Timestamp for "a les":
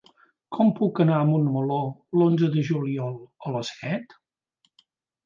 3.47-3.71